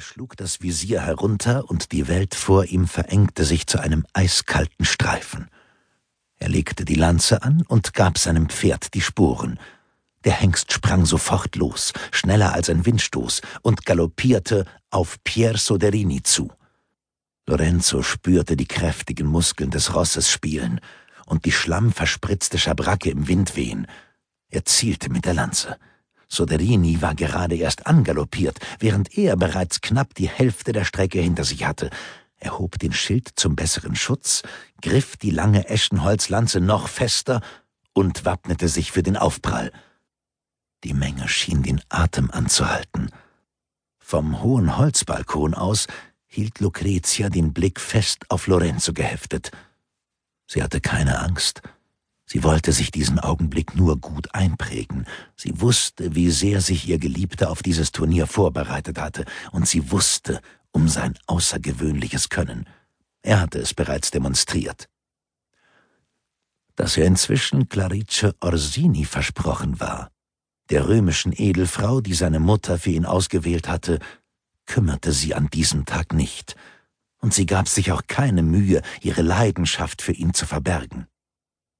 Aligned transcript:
Er 0.00 0.04
schlug 0.04 0.34
das 0.38 0.62
Visier 0.62 1.02
herunter, 1.02 1.68
und 1.68 1.92
die 1.92 2.08
Welt 2.08 2.34
vor 2.34 2.64
ihm 2.64 2.88
verengte 2.88 3.44
sich 3.44 3.66
zu 3.66 3.78
einem 3.80 4.06
eiskalten 4.14 4.86
Streifen. 4.86 5.50
Er 6.36 6.48
legte 6.48 6.86
die 6.86 6.94
Lanze 6.94 7.42
an 7.42 7.60
und 7.68 7.92
gab 7.92 8.16
seinem 8.16 8.48
Pferd 8.48 8.94
die 8.94 9.02
Sporen. 9.02 9.60
Der 10.24 10.32
Hengst 10.32 10.72
sprang 10.72 11.04
sofort 11.04 11.54
los, 11.56 11.92
schneller 12.12 12.54
als 12.54 12.70
ein 12.70 12.86
Windstoß, 12.86 13.42
und 13.60 13.84
galoppierte 13.84 14.64
auf 14.88 15.22
Pier 15.22 15.58
Soderini 15.58 16.22
zu. 16.22 16.50
Lorenzo 17.46 18.00
spürte 18.00 18.56
die 18.56 18.68
kräftigen 18.68 19.26
Muskeln 19.26 19.70
des 19.70 19.94
Rosses 19.94 20.30
spielen 20.30 20.80
und 21.26 21.44
die 21.44 21.52
schlammverspritzte 21.52 22.58
Schabracke 22.58 23.10
im 23.10 23.28
Wind 23.28 23.54
wehen. 23.54 23.86
Er 24.48 24.64
zielte 24.64 25.10
mit 25.10 25.26
der 25.26 25.34
Lanze. 25.34 25.76
Soderini 26.30 27.02
war 27.02 27.14
gerade 27.14 27.56
erst 27.56 27.86
angaloppiert, 27.86 28.58
während 28.78 29.18
er 29.18 29.36
bereits 29.36 29.80
knapp 29.80 30.14
die 30.14 30.28
Hälfte 30.28 30.72
der 30.72 30.84
Strecke 30.84 31.20
hinter 31.20 31.44
sich 31.44 31.66
hatte. 31.66 31.90
Er 32.36 32.58
hob 32.58 32.78
den 32.78 32.92
Schild 32.92 33.28
zum 33.34 33.56
besseren 33.56 33.96
Schutz, 33.96 34.42
griff 34.80 35.16
die 35.16 35.30
lange 35.30 35.68
Eschenholzlanze 35.68 36.60
noch 36.60 36.88
fester 36.88 37.42
und 37.92 38.24
wappnete 38.24 38.68
sich 38.68 38.92
für 38.92 39.02
den 39.02 39.16
Aufprall. 39.16 39.72
Die 40.84 40.94
Menge 40.94 41.28
schien 41.28 41.62
den 41.62 41.82
Atem 41.88 42.30
anzuhalten. 42.30 43.10
Vom 43.98 44.40
hohen 44.42 44.78
Holzbalkon 44.78 45.54
aus 45.54 45.86
hielt 46.26 46.60
Lucretia 46.60 47.28
den 47.28 47.52
Blick 47.52 47.80
fest 47.80 48.30
auf 48.30 48.46
Lorenzo 48.46 48.92
geheftet. 48.92 49.50
Sie 50.46 50.62
hatte 50.62 50.80
keine 50.80 51.18
Angst. 51.18 51.60
Sie 52.32 52.44
wollte 52.44 52.70
sich 52.70 52.92
diesen 52.92 53.18
Augenblick 53.18 53.74
nur 53.74 53.96
gut 53.96 54.32
einprägen. 54.36 55.04
Sie 55.34 55.60
wusste, 55.60 56.14
wie 56.14 56.30
sehr 56.30 56.60
sich 56.60 56.88
ihr 56.88 57.00
Geliebter 57.00 57.50
auf 57.50 57.60
dieses 57.60 57.90
Turnier 57.90 58.28
vorbereitet 58.28 59.00
hatte, 59.00 59.24
und 59.50 59.66
sie 59.66 59.90
wusste 59.90 60.40
um 60.70 60.88
sein 60.88 61.18
außergewöhnliches 61.26 62.28
Können. 62.28 62.68
Er 63.22 63.40
hatte 63.40 63.58
es 63.58 63.74
bereits 63.74 64.12
demonstriert. 64.12 64.88
Dass 66.76 66.96
er 66.96 67.06
inzwischen 67.06 67.68
Clarice 67.68 68.32
Orsini 68.40 69.04
versprochen 69.06 69.80
war, 69.80 70.12
der 70.70 70.86
römischen 70.86 71.32
Edelfrau, 71.36 72.00
die 72.00 72.14
seine 72.14 72.38
Mutter 72.38 72.78
für 72.78 72.90
ihn 72.90 73.06
ausgewählt 73.06 73.68
hatte, 73.68 73.98
kümmerte 74.66 75.10
sie 75.10 75.34
an 75.34 75.48
diesem 75.48 75.84
Tag 75.84 76.12
nicht, 76.12 76.54
und 77.18 77.34
sie 77.34 77.46
gab 77.46 77.66
sich 77.66 77.90
auch 77.90 78.02
keine 78.06 78.44
Mühe, 78.44 78.82
ihre 79.02 79.22
Leidenschaft 79.22 80.00
für 80.00 80.12
ihn 80.12 80.32
zu 80.32 80.46
verbergen. 80.46 81.09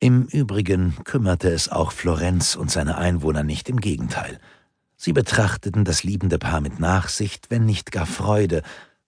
Im 0.00 0.26
Übrigen 0.26 0.96
kümmerte 1.04 1.50
es 1.50 1.68
auch 1.68 1.92
Florenz 1.92 2.56
und 2.56 2.70
seine 2.70 2.98
Einwohner 2.98 3.42
nicht, 3.42 3.68
im 3.68 3.80
Gegenteil. 3.80 4.38
Sie 4.96 5.12
betrachteten 5.12 5.84
das 5.84 6.02
liebende 6.02 6.38
Paar 6.38 6.60
mit 6.60 6.80
Nachsicht, 6.80 7.50
wenn 7.50 7.64
nicht 7.64 7.92
gar 7.92 8.06
Freude, 8.06 8.62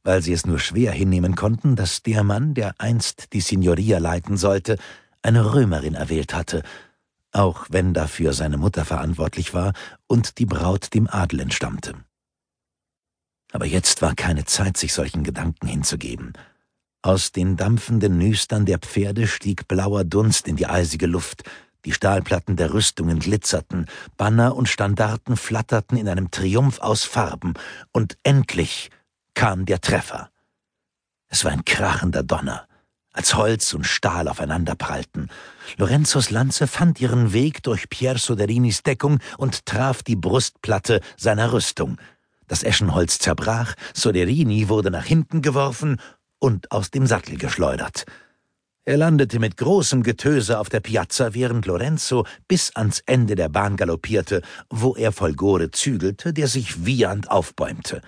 weil 0.04 0.22
sie 0.22 0.32
es 0.32 0.46
nur 0.46 0.58
schwer 0.58 0.92
hinnehmen 0.92 1.34
konnten, 1.34 1.76
dass 1.76 2.02
der 2.02 2.22
Mann, 2.22 2.54
der 2.54 2.74
einst 2.78 3.32
die 3.32 3.40
Signoria 3.40 3.98
leiten 3.98 4.36
sollte, 4.36 4.78
eine 5.22 5.54
Römerin 5.54 5.94
erwählt 5.94 6.34
hatte, 6.34 6.62
auch 7.32 7.66
wenn 7.68 7.92
dafür 7.92 8.32
seine 8.32 8.56
Mutter 8.56 8.84
verantwortlich 8.84 9.52
war 9.52 9.72
und 10.06 10.38
die 10.38 10.46
Braut 10.46 10.94
dem 10.94 11.08
Adel 11.08 11.40
entstammte. 11.40 11.94
Aber 13.52 13.66
jetzt 13.66 14.02
war 14.02 14.14
keine 14.14 14.44
Zeit, 14.44 14.76
sich 14.76 14.92
solchen 14.92 15.24
Gedanken 15.24 15.66
hinzugeben. 15.66 16.32
Aus 17.06 17.30
den 17.30 17.56
dampfenden 17.56 18.18
Nüstern 18.18 18.66
der 18.66 18.80
Pferde 18.80 19.28
stieg 19.28 19.68
blauer 19.68 20.02
Dunst 20.02 20.48
in 20.48 20.56
die 20.56 20.66
eisige 20.66 21.06
Luft, 21.06 21.44
die 21.84 21.92
Stahlplatten 21.92 22.56
der 22.56 22.74
Rüstungen 22.74 23.20
glitzerten, 23.20 23.86
Banner 24.16 24.56
und 24.56 24.68
Standarten 24.68 25.36
flatterten 25.36 25.96
in 25.96 26.08
einem 26.08 26.32
Triumph 26.32 26.80
aus 26.80 27.04
Farben, 27.04 27.54
und 27.92 28.18
endlich 28.24 28.90
kam 29.34 29.66
der 29.66 29.80
Treffer. 29.80 30.30
Es 31.28 31.44
war 31.44 31.52
ein 31.52 31.64
krachender 31.64 32.24
Donner, 32.24 32.66
als 33.12 33.36
Holz 33.36 33.72
und 33.72 33.86
Stahl 33.86 34.26
aufeinanderprallten. 34.26 35.30
Lorenzos 35.76 36.30
Lanze 36.30 36.66
fand 36.66 37.00
ihren 37.00 37.32
Weg 37.32 37.62
durch 37.62 37.88
Pier 37.88 38.18
Soderinis 38.18 38.82
Deckung 38.82 39.20
und 39.38 39.64
traf 39.64 40.02
die 40.02 40.16
Brustplatte 40.16 41.00
seiner 41.16 41.52
Rüstung. 41.52 41.98
Das 42.48 42.64
Eschenholz 42.64 43.18
zerbrach, 43.20 43.74
Soderini 43.92 44.68
wurde 44.68 44.90
nach 44.90 45.04
hinten 45.04 45.42
geworfen 45.42 46.00
und 46.38 46.70
aus 46.72 46.90
dem 46.90 47.06
Sattel 47.06 47.36
geschleudert. 47.36 48.04
Er 48.84 48.96
landete 48.96 49.40
mit 49.40 49.56
großem 49.56 50.04
Getöse 50.04 50.60
auf 50.60 50.68
der 50.68 50.78
Piazza, 50.78 51.34
während 51.34 51.66
Lorenzo 51.66 52.24
bis 52.46 52.74
ans 52.76 53.02
Ende 53.06 53.34
der 53.34 53.48
Bahn 53.48 53.76
galoppierte, 53.76 54.42
wo 54.70 54.94
er 54.94 55.10
Folgore 55.10 55.72
zügelte, 55.72 56.32
der 56.32 56.46
sich 56.46 56.86
wiehernd 56.86 57.28
aufbäumte. 57.28 58.00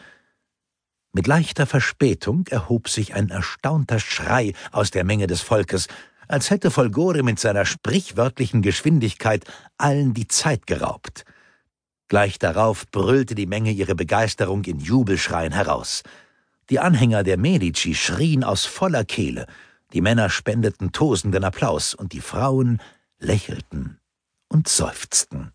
Mit 1.13 1.27
leichter 1.27 1.67
Verspätung 1.67 2.47
erhob 2.49 2.89
sich 2.89 3.15
ein 3.15 3.31
erstaunter 3.31 3.99
Schrei 3.99 4.53
aus 4.71 4.93
der 4.93 5.03
Menge 5.03 5.27
des 5.27 5.41
Volkes, 5.41 5.89
als 6.29 6.51
hätte 6.51 6.71
Folgore 6.71 7.25
mit 7.25 7.41
seiner 7.41 7.65
sprichwörtlichen 7.65 8.63
Geschwindigkeit 8.63 9.45
allen 9.79 10.15
die 10.15 10.29
Zeit 10.29 10.69
geraubt. 10.69 11.25
Gleich 12.07 12.39
darauf 12.39 12.87
brüllte 12.93 13.35
die 13.35 13.47
Menge 13.47 13.73
ihre 13.73 13.97
Begeisterung 13.97 14.63
in 14.65 14.79
Jubelschreien 14.79 15.53
heraus. 15.53 16.05
Die 16.71 16.79
Anhänger 16.79 17.23
der 17.23 17.39
Medici 17.39 17.95
schrien 17.95 18.45
aus 18.45 18.67
voller 18.67 19.05
Kehle, 19.05 19.47
die 19.95 20.03
Männer 20.03 20.29
spendeten 20.29 20.93
tosenden 20.93 21.45
Applaus 21.45 21.95
und 21.95 22.13
die 22.13 22.21
Frauen 22.21 22.81
lächelten 23.19 23.99
und 24.49 24.69
seufzten. 24.69 25.53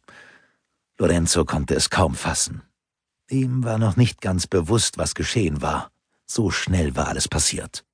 Lorenzo 0.97 1.46
konnte 1.46 1.75
es 1.75 1.90
kaum 1.90 2.16
fassen. 2.16 2.63
Ihm 3.29 3.63
war 3.63 3.78
noch 3.78 3.96
nicht 3.96 4.22
ganz 4.22 4.47
bewusst, 4.47 4.97
was 4.97 5.13
geschehen 5.13 5.62
war. 5.62 5.91
So 6.25 6.50
schnell 6.50 6.96
war 6.96 7.07
alles 7.07 7.28
passiert. 7.28 7.85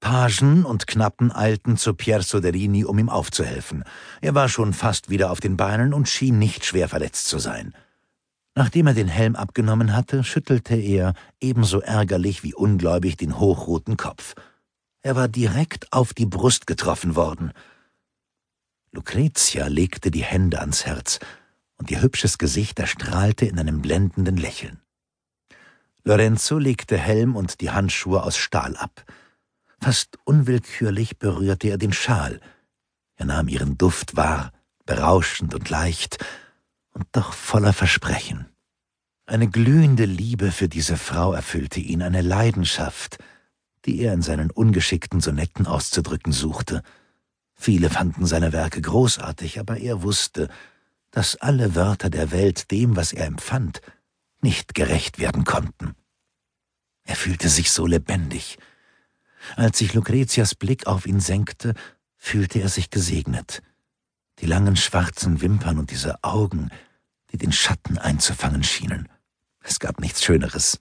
Pagen 0.00 0.64
und 0.64 0.86
Knappen 0.86 1.30
eilten 1.30 1.76
zu 1.76 1.94
Pier 1.94 2.22
Soderini, 2.22 2.84
um 2.84 2.98
ihm 2.98 3.10
aufzuhelfen. 3.10 3.84
Er 4.20 4.34
war 4.34 4.48
schon 4.48 4.72
fast 4.72 5.10
wieder 5.10 5.30
auf 5.30 5.40
den 5.40 5.56
Beinen 5.56 5.92
und 5.92 6.08
schien 6.08 6.38
nicht 6.38 6.64
schwer 6.64 6.88
verletzt 6.88 7.26
zu 7.26 7.38
sein. 7.38 7.74
Nachdem 8.60 8.88
er 8.88 8.92
den 8.92 9.08
Helm 9.08 9.36
abgenommen 9.36 9.96
hatte, 9.96 10.22
schüttelte 10.22 10.76
er, 10.76 11.14
ebenso 11.40 11.80
ärgerlich 11.80 12.42
wie 12.42 12.52
ungläubig, 12.52 13.16
den 13.16 13.38
hochroten 13.40 13.96
Kopf. 13.96 14.34
Er 15.00 15.16
war 15.16 15.28
direkt 15.28 15.90
auf 15.94 16.12
die 16.12 16.26
Brust 16.26 16.66
getroffen 16.66 17.16
worden. 17.16 17.54
Lucretia 18.92 19.66
legte 19.68 20.10
die 20.10 20.24
Hände 20.24 20.60
ans 20.60 20.84
Herz, 20.84 21.20
und 21.78 21.90
ihr 21.90 22.02
hübsches 22.02 22.36
Gesicht 22.36 22.78
erstrahlte 22.78 23.46
in 23.46 23.58
einem 23.58 23.80
blendenden 23.80 24.36
Lächeln. 24.36 24.82
Lorenzo 26.04 26.58
legte 26.58 26.98
Helm 26.98 27.36
und 27.36 27.62
die 27.62 27.70
Handschuhe 27.70 28.22
aus 28.22 28.36
Stahl 28.36 28.76
ab. 28.76 29.06
Fast 29.80 30.18
unwillkürlich 30.24 31.18
berührte 31.18 31.68
er 31.68 31.78
den 31.78 31.94
Schal. 31.94 32.42
Er 33.16 33.24
nahm 33.24 33.48
ihren 33.48 33.78
Duft 33.78 34.16
wahr, 34.16 34.52
berauschend 34.84 35.54
und 35.54 35.70
leicht, 35.70 36.22
und 36.92 37.06
doch 37.12 37.32
voller 37.32 37.72
Versprechen. 37.72 38.49
Eine 39.30 39.46
glühende 39.46 40.06
Liebe 40.06 40.50
für 40.50 40.68
diese 40.68 40.96
Frau 40.96 41.32
erfüllte 41.32 41.78
ihn, 41.78 42.02
eine 42.02 42.20
Leidenschaft, 42.20 43.18
die 43.84 44.00
er 44.00 44.12
in 44.12 44.22
seinen 44.22 44.50
ungeschickten 44.50 45.20
Sonetten 45.20 45.68
auszudrücken 45.68 46.32
suchte. 46.32 46.82
Viele 47.54 47.90
fanden 47.90 48.26
seine 48.26 48.52
Werke 48.52 48.80
großartig, 48.80 49.60
aber 49.60 49.76
er 49.76 50.02
wusste, 50.02 50.48
dass 51.12 51.36
alle 51.36 51.76
Wörter 51.76 52.10
der 52.10 52.32
Welt 52.32 52.72
dem, 52.72 52.96
was 52.96 53.12
er 53.12 53.26
empfand, 53.26 53.82
nicht 54.40 54.74
gerecht 54.74 55.20
werden 55.20 55.44
konnten. 55.44 55.94
Er 57.04 57.14
fühlte 57.14 57.50
sich 57.50 57.70
so 57.70 57.86
lebendig. 57.86 58.58
Als 59.54 59.78
sich 59.78 59.94
Lucretias 59.94 60.56
Blick 60.56 60.88
auf 60.88 61.06
ihn 61.06 61.20
senkte, 61.20 61.74
fühlte 62.16 62.58
er 62.58 62.68
sich 62.68 62.90
gesegnet. 62.90 63.62
Die 64.40 64.46
langen 64.46 64.74
schwarzen 64.74 65.40
Wimpern 65.40 65.78
und 65.78 65.92
diese 65.92 66.24
Augen, 66.24 66.70
die 67.30 67.38
den 67.38 67.52
Schatten 67.52 67.96
einzufangen 67.96 68.64
schienen. 68.64 69.06
Gab 69.80 69.98
nichts 69.98 70.22
Schöneres. 70.22 70.78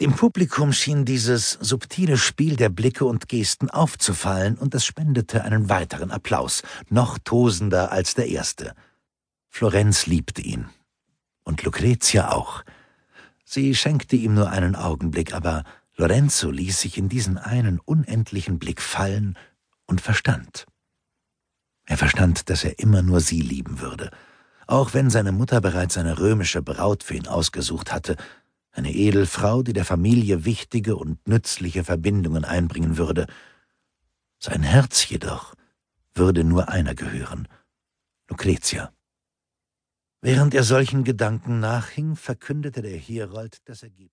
Dem 0.00 0.12
Publikum 0.12 0.72
schien 0.72 1.04
dieses 1.04 1.52
subtile 1.52 2.18
Spiel 2.18 2.56
der 2.56 2.68
Blicke 2.68 3.04
und 3.04 3.28
Gesten 3.28 3.70
aufzufallen, 3.70 4.58
und 4.58 4.74
es 4.74 4.84
spendete 4.84 5.44
einen 5.44 5.68
weiteren 5.68 6.10
Applaus, 6.10 6.64
noch 6.90 7.16
tosender 7.16 7.92
als 7.92 8.14
der 8.14 8.26
erste. 8.26 8.74
Florenz 9.48 10.06
liebte 10.06 10.42
ihn. 10.42 10.68
Und 11.44 11.62
Lucretia 11.62 12.32
auch. 12.32 12.64
Sie 13.44 13.76
schenkte 13.76 14.16
ihm 14.16 14.34
nur 14.34 14.50
einen 14.50 14.74
Augenblick, 14.74 15.32
aber 15.32 15.62
Lorenzo 15.96 16.50
ließ 16.50 16.80
sich 16.80 16.98
in 16.98 17.08
diesen 17.08 17.38
einen 17.38 17.78
unendlichen 17.78 18.58
Blick 18.58 18.82
fallen 18.82 19.38
und 19.86 20.00
verstand. 20.00 20.66
Er 21.86 21.98
verstand, 21.98 22.50
dass 22.50 22.64
er 22.64 22.80
immer 22.80 23.02
nur 23.02 23.20
sie 23.20 23.42
lieben 23.42 23.78
würde, 23.78 24.10
auch 24.66 24.94
wenn 24.94 25.10
seine 25.10 25.32
Mutter 25.32 25.60
bereits 25.60 25.98
eine 25.98 26.18
römische 26.18 26.62
Braut 26.62 27.02
für 27.02 27.14
ihn 27.14 27.26
ausgesucht 27.26 27.92
hatte, 27.92 28.16
eine 28.72 28.92
Edelfrau, 28.92 29.62
die 29.62 29.72
der 29.72 29.84
Familie 29.84 30.44
wichtige 30.44 30.96
und 30.96 31.26
nützliche 31.28 31.84
Verbindungen 31.84 32.44
einbringen 32.44 32.96
würde. 32.96 33.26
Sein 34.38 34.62
Herz 34.62 35.08
jedoch 35.08 35.54
würde 36.14 36.44
nur 36.44 36.68
einer 36.68 36.94
gehören, 36.94 37.48
Lucretia. 38.28 38.92
Während 40.20 40.54
er 40.54 40.64
solchen 40.64 41.04
Gedanken 41.04 41.60
nachhing, 41.60 42.16
verkündete 42.16 42.82
der 42.82 42.96
Herold 42.96 43.58
das 43.66 43.82
Ergebnis. 43.82 44.02